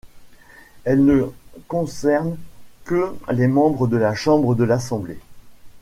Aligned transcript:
Elles 0.83 1.05
ne 1.05 1.27
concernent 1.67 2.39
que 2.85 3.15
les 3.31 3.45
membres 3.45 3.85
de 3.85 3.97
la 3.97 4.15
chambre 4.15 4.55
de 4.55 4.63
l'assemblée. 4.63 5.19